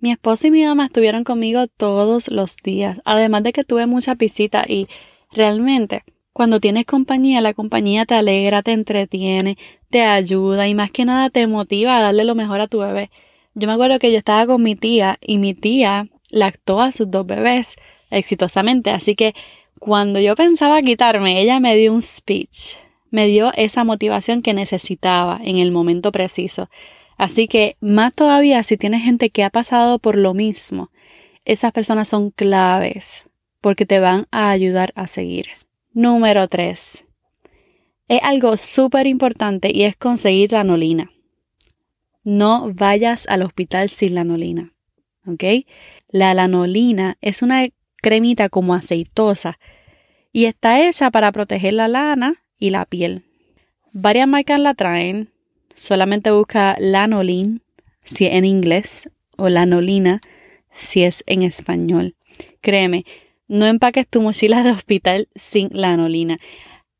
Mi 0.00 0.10
esposo 0.10 0.48
y 0.48 0.50
mi 0.50 0.64
mamá 0.64 0.86
estuvieron 0.86 1.24
conmigo 1.24 1.66
todos 1.68 2.28
los 2.30 2.56
días, 2.56 3.00
además 3.04 3.44
de 3.44 3.52
que 3.52 3.64
tuve 3.64 3.86
muchas 3.86 4.18
visitas 4.18 4.68
y 4.68 4.88
realmente 5.30 6.04
cuando 6.32 6.60
tienes 6.60 6.84
compañía, 6.84 7.40
la 7.40 7.54
compañía 7.54 8.04
te 8.04 8.14
alegra, 8.14 8.62
te 8.62 8.72
entretiene, 8.72 9.56
te 9.90 10.02
ayuda 10.02 10.68
y 10.68 10.74
más 10.74 10.90
que 10.90 11.04
nada 11.04 11.30
te 11.30 11.46
motiva 11.46 11.96
a 11.96 12.02
darle 12.02 12.24
lo 12.24 12.34
mejor 12.36 12.60
a 12.60 12.68
tu 12.68 12.78
bebé. 12.78 13.10
Yo 13.54 13.66
me 13.66 13.72
acuerdo 13.72 13.98
que 13.98 14.12
yo 14.12 14.18
estaba 14.18 14.46
con 14.46 14.62
mi 14.62 14.76
tía 14.76 15.18
y 15.20 15.38
mi 15.38 15.54
tía 15.54 16.08
lactó 16.30 16.80
a 16.80 16.92
sus 16.92 17.10
dos 17.10 17.26
bebés 17.26 17.74
exitosamente, 18.10 18.90
así 18.90 19.16
que 19.16 19.34
Cuando 19.78 20.20
yo 20.20 20.34
pensaba 20.34 20.82
quitarme, 20.82 21.40
ella 21.40 21.60
me 21.60 21.76
dio 21.76 21.92
un 21.92 22.02
speech, 22.02 22.76
me 23.10 23.26
dio 23.26 23.52
esa 23.54 23.84
motivación 23.84 24.42
que 24.42 24.54
necesitaba 24.54 25.40
en 25.42 25.58
el 25.58 25.70
momento 25.70 26.12
preciso. 26.12 26.68
Así 27.16 27.48
que 27.48 27.76
más 27.80 28.12
todavía 28.12 28.62
si 28.62 28.76
tienes 28.76 29.02
gente 29.02 29.30
que 29.30 29.44
ha 29.44 29.50
pasado 29.50 29.98
por 29.98 30.16
lo 30.16 30.34
mismo, 30.34 30.90
esas 31.44 31.72
personas 31.72 32.08
son 32.08 32.30
claves 32.30 33.24
porque 33.60 33.86
te 33.86 34.00
van 34.00 34.26
a 34.30 34.50
ayudar 34.50 34.92
a 34.94 35.06
seguir. 35.06 35.46
Número 35.92 36.48
3. 36.48 37.04
Es 38.08 38.22
algo 38.22 38.56
súper 38.56 39.06
importante 39.06 39.70
y 39.72 39.82
es 39.82 39.96
conseguir 39.96 40.52
la 40.52 40.60
anolina. 40.60 41.10
No 42.24 42.72
vayas 42.72 43.26
al 43.28 43.42
hospital 43.42 43.88
sin 43.88 44.14
la 44.14 44.22
anolina. 44.22 44.74
¿Ok? 45.26 45.44
La 46.08 46.32
lanolina 46.34 47.18
es 47.20 47.42
una 47.42 47.68
cremita 48.00 48.48
como 48.48 48.74
aceitosa 48.74 49.58
y 50.32 50.44
está 50.44 50.86
hecha 50.86 51.10
para 51.10 51.32
proteger 51.32 51.74
la 51.74 51.88
lana 51.88 52.42
y 52.58 52.70
la 52.70 52.84
piel. 52.84 53.24
Varias 53.92 54.28
marcas 54.28 54.60
la 54.60 54.74
traen. 54.74 55.30
Solamente 55.74 56.30
busca 56.30 56.76
lanolin 56.78 57.62
si 58.02 58.26
es 58.26 58.34
en 58.34 58.44
inglés 58.44 59.10
o 59.36 59.48
lanolina 59.48 60.20
si 60.72 61.02
es 61.02 61.24
en 61.26 61.42
español. 61.42 62.14
Créeme, 62.60 63.04
no 63.46 63.66
empaques 63.66 64.06
tu 64.06 64.20
mochila 64.20 64.62
de 64.62 64.70
hospital 64.70 65.28
sin 65.34 65.70
lanolina. 65.72 66.38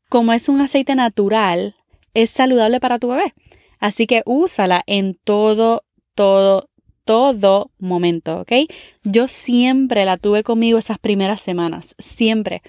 Como 0.09 0.33
es 0.33 0.49
un 0.49 0.61
aceite 0.61 0.95
natural, 0.95 1.75
es 2.13 2.31
saludable 2.31 2.79
para 2.79 2.99
tu 2.99 3.09
bebé. 3.09 3.33
Así 3.79 4.07
que 4.07 4.23
úsala 4.25 4.83
en 4.87 5.15
todo, 5.23 5.83
todo, 6.15 6.69
todo 7.09 7.71
momento, 7.79 8.41
¿ok? 8.41 8.51
Yo 9.03 9.27
siempre 9.27 10.05
la 10.05 10.17
tuve 10.17 10.43
conmigo 10.43 10.77
esas 10.77 10.99
primeras 10.99 11.41
semanas, 11.41 11.95
siempre. 11.97 12.61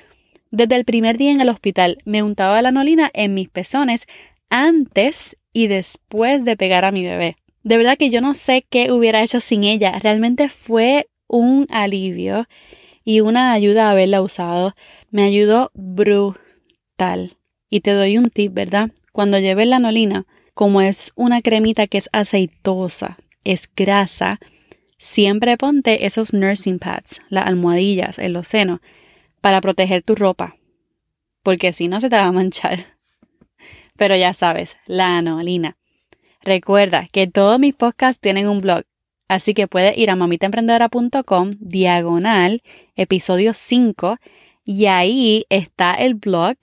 Desde 0.51 0.77
el 0.77 0.87
primer 0.87 1.19
día 1.19 1.31
en 1.31 1.43
el 1.43 1.51
hospital 1.51 1.99
me 2.07 2.23
untaba 2.23 2.55
la 2.55 2.71
lanolina 2.71 3.11
en 3.13 3.35
mis 3.35 3.51
pezones 3.51 4.07
antes 4.49 5.37
y 5.53 5.67
después 5.67 6.43
de 6.47 6.57
pegar 6.57 6.87
a 6.87 6.91
mi 6.91 7.05
bebé. 7.05 7.37
De 7.65 7.77
verdad 7.77 7.99
que 7.99 8.09
yo 8.09 8.23
no 8.23 8.35
sé 8.35 8.65
qué 8.71 8.91
hubiera 8.91 9.23
hecho 9.23 9.43
sin 9.43 9.63
ella. 9.63 9.99
Realmente 9.99 10.49
fue 10.49 11.11
un 11.27 11.67
alivio 11.69 12.47
y 13.05 13.21
una 13.21 13.53
ayuda 13.53 13.91
haberla 13.91 14.23
usado. 14.23 14.75
Me 15.11 15.25
ayudó 15.25 15.71
brutal. 15.75 17.37
Y 17.69 17.81
te 17.81 17.91
doy 17.91 18.17
un 18.17 18.31
tip, 18.31 18.55
¿verdad? 18.55 18.91
Cuando 19.13 19.39
lleves 19.39 19.67
la 19.67 19.77
anolina, 19.77 20.25
como 20.55 20.81
es 20.81 21.13
una 21.15 21.43
cremita 21.43 21.87
que 21.87 21.99
es 21.99 22.09
aceitosa, 22.15 23.19
es 23.45 23.69
grasa, 23.75 24.39
siempre 24.99 25.57
ponte 25.57 26.07
esos 26.07 26.33
nursing 26.33 26.79
pads, 26.79 27.21
las 27.29 27.47
almohadillas 27.47 28.19
en 28.19 28.33
los 28.33 28.49
senos, 28.49 28.81
para 29.41 29.61
proteger 29.61 30.03
tu 30.03 30.15
ropa. 30.15 30.57
Porque 31.43 31.73
si 31.73 31.89
no 31.89 32.01
se 32.01 32.11
te 32.11 32.17
va 32.17 32.25
a 32.25 32.33
manchar. 32.33 32.85
Pero 33.97 34.15
ya 34.17 34.35
sabes, 34.35 34.77
la 34.87 35.19
anolina. 35.19 35.77
Recuerda 36.43 37.09
que 37.13 37.27
todos 37.27 37.59
mis 37.59 37.75
podcasts 37.75 38.21
tienen 38.21 38.49
un 38.49 38.61
blog 38.61 38.85
Así 39.31 39.55
que 39.55 39.69
puedes 39.69 39.97
ir 39.97 40.11
a 40.11 40.17
mamitaemprendedora.com 40.17 41.53
diagonal 41.61 42.65
episodio 42.97 43.55
5 43.55 44.17
y 44.65 44.87
ahí 44.87 45.47
está 45.51 45.95
el 45.95 46.15
blog 46.15 46.57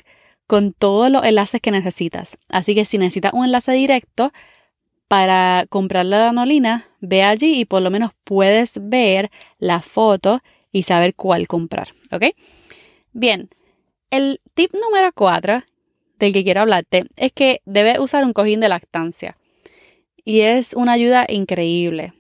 con 0.48 0.74
todos 0.74 1.10
los 1.10 1.24
enlaces 1.24 1.62
que 1.62 1.72
necesitas. 1.72 2.38
Así 2.50 2.76
que 2.76 2.84
si 2.84 2.98
necesitas 2.98 3.32
un 3.32 3.46
enlace 3.46 3.72
directo 3.72 4.34
para 5.08 5.66
comprar 5.70 6.06
la 6.06 6.18
danolina, 6.18 6.90
ve 7.00 7.24
allí 7.24 7.62
y 7.62 7.66
por 7.66 7.82
lo 7.82 7.90
menos 7.90 8.12
puedes 8.24 8.80
ver 8.82 9.30
la 9.58 9.82
foto 9.82 10.42
y 10.72 10.84
saber 10.84 11.16
cuál 11.16 11.48
comprar. 11.48 11.90
¿Ok? 12.12 12.26
Bien, 13.14 13.50
el 14.12 14.42
tip 14.54 14.72
número 14.74 15.12
4 15.14 15.64
del 16.20 16.34
que 16.34 16.44
quiero 16.44 16.62
hablarte 16.62 17.06
es 17.16 17.32
que 17.32 17.62
debes 17.66 18.00
usar 18.00 18.26
un 18.26 18.34
cojín 18.34 18.60
de 18.60 18.70
lactancia. 18.70 19.38
Y 20.24 20.42
es 20.42 20.74
una 20.74 20.94
ayuda 20.94 21.26
increíble. 21.30 22.14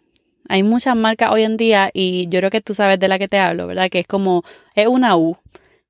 Hay 0.49 0.63
muchas 0.63 0.95
marcas 0.95 1.31
hoy 1.31 1.43
en 1.43 1.57
día 1.57 1.89
y 1.93 2.27
yo 2.29 2.39
creo 2.39 2.51
que 2.51 2.61
tú 2.61 2.73
sabes 2.73 2.99
de 2.99 3.09
la 3.09 3.19
que 3.19 3.27
te 3.27 3.37
hablo, 3.37 3.67
¿verdad? 3.67 3.89
Que 3.89 3.99
es 3.99 4.07
como, 4.07 4.43
es 4.75 4.87
una 4.87 5.17
U 5.17 5.37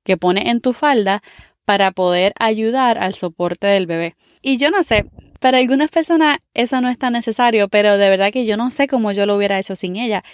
que 0.02 0.16
pones 0.16 0.46
en 0.46 0.60
tu 0.60 0.72
falda 0.72 1.22
para 1.68 1.90
poder 1.90 2.32
ayudar 2.40 2.96
al 2.96 3.12
soporte 3.12 3.66
del 3.66 3.86
bebé. 3.86 4.16
Y 4.40 4.56
yo 4.56 4.70
no 4.70 4.82
sé, 4.82 5.04
para 5.38 5.58
algunas 5.58 5.90
personas 5.90 6.38
eso 6.54 6.80
no 6.80 6.88
es 6.88 6.96
tan 6.96 7.12
necesario, 7.12 7.68
pero 7.68 7.98
de 7.98 8.08
verdad 8.08 8.32
que 8.32 8.46
yo 8.46 8.56
no 8.56 8.70
sé 8.70 8.86
cómo 8.86 9.12
yo 9.12 9.26
lo 9.26 9.36
hubiera 9.36 9.58
hecho 9.58 9.76
sin 9.76 9.96
ella. 9.96 10.24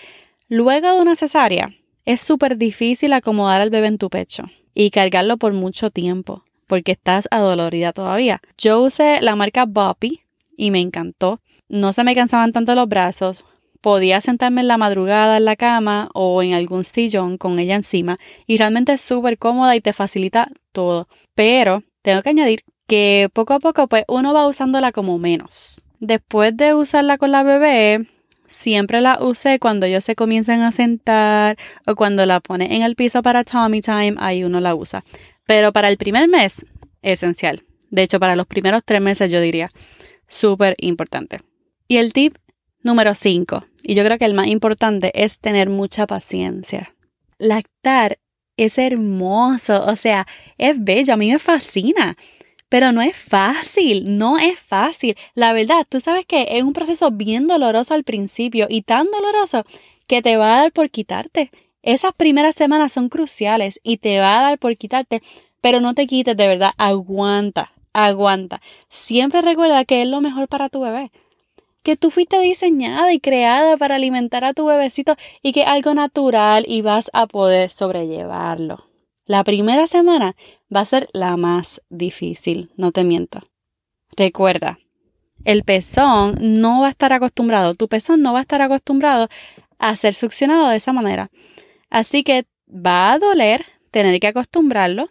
Luego 0.46 0.94
de 0.94 1.00
una 1.00 1.16
cesárea, 1.16 1.72
es 2.04 2.20
súper 2.20 2.56
difícil 2.56 3.12
acomodar 3.12 3.60
al 3.60 3.70
bebé 3.70 3.88
en 3.88 3.98
tu 3.98 4.10
pecho 4.10 4.44
y 4.74 4.90
cargarlo 4.90 5.36
por 5.36 5.54
mucho 5.54 5.90
tiempo, 5.90 6.44
porque 6.68 6.92
estás 6.92 7.26
adolorida 7.32 7.92
todavía. 7.92 8.40
Yo 8.56 8.80
usé 8.80 9.20
la 9.20 9.34
marca 9.34 9.64
Boppy 9.66 10.20
y 10.56 10.70
me 10.70 10.78
encantó. 10.78 11.40
No 11.68 11.92
se 11.92 12.04
me 12.04 12.14
cansaban 12.14 12.52
tanto 12.52 12.76
los 12.76 12.88
brazos, 12.88 13.44
podía 13.80 14.20
sentarme 14.20 14.60
en 14.60 14.68
la 14.68 14.78
madrugada 14.78 15.36
en 15.36 15.46
la 15.46 15.56
cama 15.56 16.10
o 16.14 16.44
en 16.44 16.54
algún 16.54 16.84
sillón 16.84 17.38
con 17.38 17.58
ella 17.58 17.74
encima 17.74 18.18
y 18.46 18.56
realmente 18.56 18.92
es 18.92 19.00
súper 19.00 19.36
cómoda 19.36 19.74
y 19.74 19.80
te 19.80 19.92
facilita 19.92 20.48
todo. 20.74 21.08
Pero 21.34 21.82
tengo 22.02 22.20
que 22.20 22.28
añadir 22.28 22.64
que 22.86 23.30
poco 23.32 23.54
a 23.54 23.60
poco 23.60 23.88
pues 23.88 24.04
uno 24.08 24.34
va 24.34 24.46
usándola 24.46 24.92
como 24.92 25.18
menos. 25.18 25.80
Después 26.00 26.54
de 26.54 26.74
usarla 26.74 27.16
con 27.16 27.32
la 27.32 27.42
bebé, 27.42 28.06
siempre 28.44 29.00
la 29.00 29.18
usé 29.22 29.58
cuando 29.58 29.86
ellos 29.86 30.04
se 30.04 30.14
comienzan 30.14 30.60
a 30.60 30.72
sentar 30.72 31.56
o 31.86 31.94
cuando 31.94 32.26
la 32.26 32.40
pone 32.40 32.76
en 32.76 32.82
el 32.82 32.94
piso 32.94 33.22
para 33.22 33.44
Tommy 33.44 33.80
Time, 33.80 34.16
ahí 34.18 34.44
uno 34.44 34.60
la 34.60 34.74
usa. 34.74 35.02
Pero 35.46 35.72
para 35.72 35.88
el 35.88 35.96
primer 35.96 36.28
mes, 36.28 36.66
esencial. 37.00 37.64
De 37.88 38.02
hecho, 38.02 38.20
para 38.20 38.36
los 38.36 38.46
primeros 38.46 38.82
tres 38.84 39.00
meses 39.00 39.30
yo 39.30 39.40
diría, 39.40 39.70
súper 40.26 40.74
importante. 40.78 41.40
Y 41.88 41.96
el 41.98 42.12
tip 42.12 42.36
Número 42.84 43.14
5, 43.14 43.64
y 43.82 43.94
yo 43.94 44.04
creo 44.04 44.18
que 44.18 44.26
el 44.26 44.34
más 44.34 44.48
importante 44.48 45.10
es 45.14 45.38
tener 45.38 45.70
mucha 45.70 46.06
paciencia. 46.06 46.94
Lactar 47.38 48.18
es 48.56 48.78
hermoso, 48.78 49.84
o 49.86 49.96
sea, 49.96 50.26
es 50.58 50.82
bello, 50.82 51.14
a 51.14 51.16
mí 51.16 51.30
me 51.30 51.38
fascina, 51.38 52.16
pero 52.68 52.92
no 52.92 53.02
es 53.02 53.16
fácil, 53.16 54.18
no 54.18 54.38
es 54.38 54.58
fácil. 54.58 55.16
La 55.34 55.52
verdad, 55.52 55.86
tú 55.88 56.00
sabes 56.00 56.26
que 56.26 56.46
es 56.50 56.62
un 56.62 56.72
proceso 56.72 57.10
bien 57.10 57.46
doloroso 57.46 57.94
al 57.94 58.04
principio 58.04 58.66
y 58.68 58.82
tan 58.82 59.10
doloroso 59.10 59.64
que 60.06 60.22
te 60.22 60.36
va 60.36 60.56
a 60.56 60.60
dar 60.62 60.72
por 60.72 60.90
quitarte. 60.90 61.50
Esas 61.82 62.12
primeras 62.14 62.54
semanas 62.54 62.92
son 62.92 63.08
cruciales 63.08 63.80
y 63.82 63.98
te 63.98 64.18
va 64.18 64.38
a 64.38 64.42
dar 64.42 64.58
por 64.58 64.76
quitarte, 64.76 65.22
pero 65.60 65.80
no 65.80 65.94
te 65.94 66.06
quites 66.06 66.36
de 66.36 66.48
verdad, 66.48 66.70
aguanta, 66.78 67.72
aguanta. 67.92 68.60
Siempre 68.88 69.42
recuerda 69.42 69.84
que 69.84 70.02
es 70.02 70.08
lo 70.08 70.20
mejor 70.20 70.48
para 70.48 70.68
tu 70.68 70.80
bebé 70.80 71.10
que 71.84 71.96
tú 71.96 72.10
fuiste 72.10 72.40
diseñada 72.40 73.12
y 73.12 73.20
creada 73.20 73.76
para 73.76 73.94
alimentar 73.94 74.44
a 74.44 74.54
tu 74.54 74.66
bebecito 74.66 75.14
y 75.42 75.52
que 75.52 75.62
es 75.62 75.68
algo 75.68 75.94
natural 75.94 76.64
y 76.66 76.82
vas 76.82 77.10
a 77.12 77.26
poder 77.26 77.70
sobrellevarlo. 77.70 78.84
La 79.26 79.44
primera 79.44 79.86
semana 79.86 80.34
va 80.74 80.80
a 80.80 80.86
ser 80.86 81.08
la 81.12 81.36
más 81.36 81.80
difícil, 81.90 82.70
no 82.76 82.90
te 82.90 83.04
miento. 83.04 83.40
Recuerda, 84.16 84.78
el 85.44 85.62
pezón 85.62 86.36
no 86.40 86.80
va 86.80 86.88
a 86.88 86.90
estar 86.90 87.12
acostumbrado, 87.12 87.74
tu 87.74 87.86
pezón 87.86 88.22
no 88.22 88.32
va 88.32 88.38
a 88.40 88.42
estar 88.42 88.62
acostumbrado 88.62 89.28
a 89.78 89.94
ser 89.96 90.14
succionado 90.14 90.68
de 90.70 90.76
esa 90.76 90.92
manera. 90.92 91.30
Así 91.90 92.24
que 92.24 92.46
va 92.68 93.12
a 93.12 93.18
doler 93.18 93.66
tener 93.90 94.18
que 94.20 94.28
acostumbrarlo. 94.28 95.10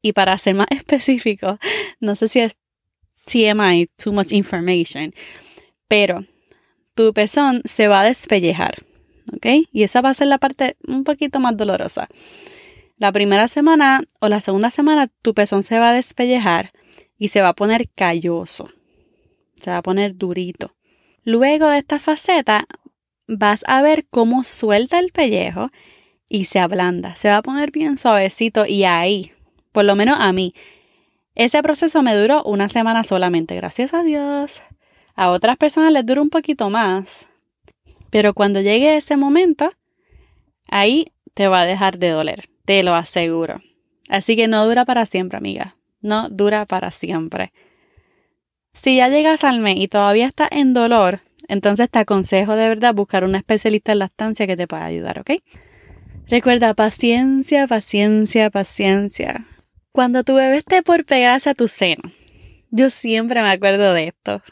Y 0.00 0.12
para 0.12 0.38
ser 0.38 0.54
más 0.54 0.66
específico, 0.70 1.58
no 2.00 2.16
sé 2.16 2.28
si 2.28 2.40
es 2.40 2.56
TMI, 3.26 3.88
too 3.96 4.12
much 4.12 4.32
information, 4.32 5.12
pero 5.92 6.24
tu 6.94 7.12
pezón 7.12 7.60
se 7.66 7.86
va 7.86 8.00
a 8.00 8.04
despellejar, 8.04 8.76
¿ok? 9.36 9.68
Y 9.72 9.82
esa 9.82 10.00
va 10.00 10.08
a 10.08 10.14
ser 10.14 10.28
la 10.28 10.38
parte 10.38 10.78
un 10.88 11.04
poquito 11.04 11.38
más 11.38 11.54
dolorosa. 11.54 12.08
La 12.96 13.12
primera 13.12 13.46
semana 13.46 14.02
o 14.18 14.30
la 14.30 14.40
segunda 14.40 14.70
semana 14.70 15.08
tu 15.20 15.34
pezón 15.34 15.62
se 15.62 15.78
va 15.78 15.90
a 15.90 15.92
despellejar 15.92 16.72
y 17.18 17.28
se 17.28 17.42
va 17.42 17.48
a 17.48 17.52
poner 17.54 17.90
calloso, 17.90 18.70
se 19.62 19.70
va 19.70 19.76
a 19.76 19.82
poner 19.82 20.16
durito. 20.16 20.74
Luego 21.24 21.68
de 21.68 21.80
esta 21.80 21.98
faceta 21.98 22.64
vas 23.28 23.62
a 23.66 23.82
ver 23.82 24.06
cómo 24.08 24.44
suelta 24.44 24.98
el 24.98 25.12
pellejo 25.12 25.68
y 26.26 26.46
se 26.46 26.58
ablanda, 26.58 27.16
se 27.16 27.28
va 27.28 27.36
a 27.36 27.42
poner 27.42 27.70
bien 27.70 27.98
suavecito 27.98 28.64
y 28.64 28.84
ahí, 28.84 29.32
por 29.72 29.84
lo 29.84 29.94
menos 29.94 30.16
a 30.20 30.32
mí, 30.32 30.54
ese 31.34 31.62
proceso 31.62 32.02
me 32.02 32.16
duró 32.16 32.42
una 32.44 32.70
semana 32.70 33.04
solamente, 33.04 33.56
gracias 33.56 33.92
a 33.92 34.02
Dios. 34.02 34.62
A 35.14 35.30
otras 35.30 35.56
personas 35.56 35.92
les 35.92 36.06
dura 36.06 36.22
un 36.22 36.30
poquito 36.30 36.70
más. 36.70 37.26
Pero 38.10 38.34
cuando 38.34 38.60
llegue 38.60 38.96
ese 38.96 39.16
momento, 39.16 39.72
ahí 40.68 41.12
te 41.34 41.48
va 41.48 41.62
a 41.62 41.66
dejar 41.66 41.98
de 41.98 42.10
doler, 42.10 42.44
te 42.64 42.82
lo 42.82 42.94
aseguro. 42.94 43.62
Así 44.08 44.36
que 44.36 44.48
no 44.48 44.66
dura 44.66 44.84
para 44.84 45.06
siempre, 45.06 45.38
amiga. 45.38 45.76
No 46.00 46.28
dura 46.28 46.66
para 46.66 46.90
siempre. 46.90 47.52
Si 48.74 48.96
ya 48.96 49.08
llegas 49.08 49.44
al 49.44 49.60
mes 49.60 49.76
y 49.78 49.88
todavía 49.88 50.26
estás 50.26 50.48
en 50.50 50.74
dolor, 50.74 51.20
entonces 51.48 51.90
te 51.90 51.98
aconsejo 51.98 52.56
de 52.56 52.68
verdad 52.68 52.94
buscar 52.94 53.24
un 53.24 53.34
especialista 53.34 53.92
en 53.92 54.00
lactancia 54.00 54.46
que 54.46 54.56
te 54.56 54.66
pueda 54.66 54.84
ayudar, 54.84 55.20
¿ok? 55.20 55.32
Recuerda, 56.26 56.74
paciencia, 56.74 57.66
paciencia, 57.66 58.50
paciencia. 58.50 59.46
Cuando 59.92 60.24
tu 60.24 60.34
bebé 60.34 60.56
esté 60.56 60.82
por 60.82 61.04
pegarse 61.04 61.50
a 61.50 61.54
tu 61.54 61.68
seno, 61.68 62.02
yo 62.70 62.88
siempre 62.88 63.42
me 63.42 63.50
acuerdo 63.50 63.92
de 63.92 64.08
esto. 64.08 64.42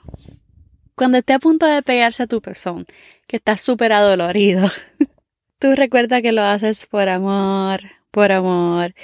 Cuando 1.01 1.17
esté 1.17 1.33
a 1.33 1.39
punto 1.39 1.65
de 1.65 1.81
pegarse 1.81 2.25
a 2.25 2.27
tu 2.27 2.43
persona, 2.43 2.85
que 3.27 3.39
está 3.39 3.57
súper 3.57 3.91
adolorido, 3.91 4.69
tú 5.59 5.75
recuerda 5.75 6.21
que 6.21 6.31
lo 6.31 6.43
haces 6.43 6.85
por 6.85 7.09
amor, 7.09 7.81
por 8.11 8.31
amor, 8.33 8.95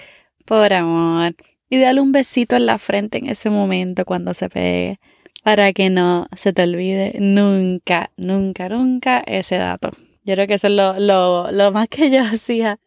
por 0.45 0.75
amor. 0.75 1.35
Y 1.71 1.79
dale 1.79 2.03
un 2.03 2.13
besito 2.13 2.55
en 2.55 2.67
la 2.67 2.77
frente 2.77 3.17
en 3.17 3.31
ese 3.31 3.49
momento 3.49 4.05
cuando 4.05 4.35
se 4.35 4.51
pegue, 4.51 5.01
para 5.43 5.73
que 5.73 5.89
no 5.89 6.29
se 6.37 6.53
te 6.53 6.65
olvide 6.65 7.17
nunca, 7.19 8.11
nunca, 8.19 8.69
nunca 8.69 9.21
ese 9.21 9.57
dato. 9.57 9.89
Yo 10.23 10.35
creo 10.35 10.47
que 10.47 10.53
eso 10.53 10.67
es 10.67 10.75
lo, 10.75 11.51
lo, 11.51 11.73
más 11.73 11.89
que 11.89 12.11
yo 12.11 12.23
hacía 12.31 12.79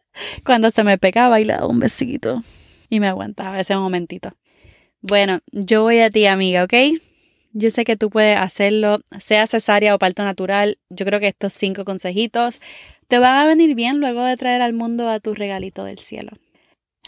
cuando 0.44 0.70
se 0.70 0.84
me 0.84 0.98
pegaba 0.98 1.40
y 1.40 1.44
le 1.46 1.54
daba 1.54 1.66
un 1.66 1.80
besito. 1.80 2.38
Y 2.88 3.00
me 3.00 3.08
aguantaba 3.08 3.58
ese 3.58 3.74
momentito. 3.74 4.36
Bueno, 5.00 5.40
yo 5.50 5.82
voy 5.82 5.98
a 5.98 6.10
ti, 6.10 6.26
amiga, 6.26 6.62
¿ok? 6.62 6.74
Yo 7.52 7.70
sé 7.70 7.84
que 7.84 7.96
tú 7.96 8.10
puedes 8.10 8.38
hacerlo, 8.38 9.00
sea 9.18 9.46
cesárea 9.46 9.94
o 9.94 9.98
parto 9.98 10.24
natural. 10.24 10.78
Yo 10.88 11.04
creo 11.04 11.18
que 11.18 11.28
estos 11.28 11.52
cinco 11.52 11.84
consejitos 11.84 12.60
te 13.08 13.18
van 13.18 13.38
a 13.38 13.46
venir 13.46 13.74
bien 13.74 13.98
luego 13.98 14.22
de 14.22 14.36
traer 14.36 14.62
al 14.62 14.72
mundo 14.72 15.08
a 15.08 15.18
tu 15.18 15.34
regalito 15.34 15.84
del 15.84 15.98
cielo. 15.98 16.32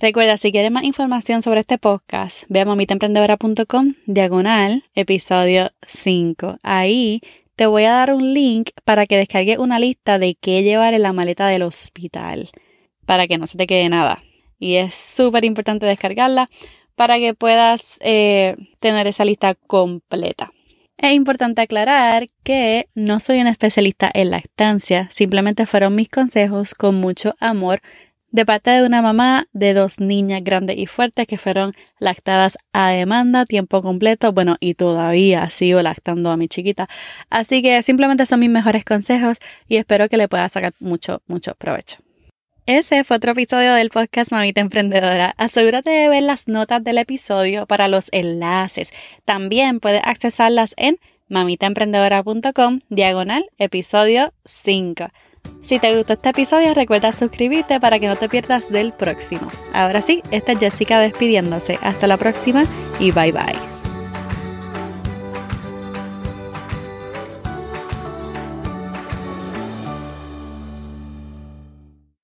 Recuerda, 0.01 0.37
si 0.37 0.51
quieres 0.51 0.73
más 0.73 0.83
información 0.83 1.43
sobre 1.43 1.61
este 1.61 1.79
podcast, 1.79 2.43
ve 2.49 2.61
a 2.61 2.65
mamitaemprendedora.com, 2.65 3.95
diagonal, 4.07 4.83
episodio 4.95 5.71
5. 5.87 6.59
Ahí 6.63 7.21
te 7.55 7.67
voy 7.67 7.85
a 7.85 7.93
dar 7.93 8.13
un 8.13 8.35
link 8.35 8.71
para 8.85 9.07
que 9.07 9.17
descargues 9.17 9.59
una 9.59 9.79
lista 9.79 10.19
de 10.19 10.35
qué 10.35 10.65
llevar 10.65 10.95
en 10.95 11.03
la 11.03 11.13
maleta 11.13 11.47
del 11.47 11.63
hospital, 11.63 12.51
para 13.07 13.29
que 13.29 13.39
no 13.39 13.47
se 13.47 13.59
te 13.59 13.69
quede 13.69 13.89
nada. 13.89 14.25
Y 14.59 14.77
es 14.77 14.97
súper 14.97 15.45
importante 15.45 15.87
descargarla 15.87 16.49
para 16.95 17.19
que 17.19 17.35
puedas 17.35 17.99
eh, 18.01 18.57
tener 18.81 19.07
esa 19.07 19.25
lista 19.25 19.55
completa. 19.55 20.53
Es 20.99 21.15
importante 21.15 21.63
aclarar 21.63 22.29
que 22.45 22.89
no 22.95 23.19
soy 23.19 23.41
una 23.41 23.51
especialista 23.51 24.11
en 24.15 24.31
lactancia, 24.31 25.09
simplemente 25.11 25.67
fueron 25.67 25.97
mis 25.97 26.09
consejos 26.09 26.75
con 26.75 26.95
mucho 26.95 27.35
amor 27.41 27.81
de 28.33 28.47
parte 28.47 28.71
de 28.71 28.87
una 28.87 29.03
mamá 29.03 29.47
de 29.53 29.75
dos 29.75 30.01
niñas 30.01 30.43
grandes 30.43 30.79
y 30.79 30.87
fuertes 30.87 31.27
que 31.27 31.39
fueron 31.39 31.75
lactadas 31.99 32.57
a 32.73 32.91
demanda, 32.91 33.45
tiempo 33.45 33.83
completo, 33.83 34.33
bueno, 34.33 34.57
y 34.59 34.75
todavía 34.75 35.51
sigo 35.51 35.83
lactando 35.83 36.31
a 36.31 36.37
mi 36.37 36.49
chiquita. 36.49 36.89
Así 37.31 37.63
que 37.63 37.83
simplemente 37.83 38.25
son 38.27 38.41
mis 38.41 38.51
mejores 38.51 38.85
consejos 38.85 39.37
y 39.69 39.77
espero 39.77 40.09
que 40.09 40.17
le 40.17 40.29
pueda 40.29 40.49
sacar 40.49 40.73
mucho, 40.81 41.23
mucho 41.27 41.55
provecho. 41.57 41.99
Ese 42.67 43.03
fue 43.03 43.17
otro 43.17 43.33
episodio 43.33 43.75
del 43.75 43.91
podcast 43.91 44.31
Mamita 44.31 44.61
Emprendedora. 44.61 45.35
Asegúrate 45.37 45.91
de 45.91 46.09
ver 46.09 46.23
las 46.23 46.47
notas 46.47 46.83
del 46.85 46.99
episodio 46.99 47.67
para 47.67 47.89
los 47.89 48.09
enlaces. 48.13 48.93
También 49.25 49.81
puedes 49.81 50.03
accesarlas 50.05 50.75
en 50.77 50.99
mamitaemprendedora.com 51.29 52.79
diagonal 52.89 53.47
episodio 53.59 54.33
5. 54.45 55.09
Si 55.61 55.81
te 55.81 55.97
gustó 55.97 56.13
este 56.13 56.29
episodio, 56.29 56.73
recuerda 56.73 57.11
suscribirte 57.11 57.81
para 57.81 57.99
que 57.99 58.07
no 58.07 58.15
te 58.15 58.29
pierdas 58.29 58.71
del 58.71 58.93
próximo. 58.93 59.49
Ahora 59.73 60.01
sí, 60.01 60.23
esta 60.31 60.53
es 60.53 60.61
Jessica 60.61 61.01
despidiéndose. 61.01 61.81
Hasta 61.83 62.07
la 62.07 62.17
próxima 62.17 62.65
y 63.01 63.11
bye 63.11 63.33
bye. 63.33 63.72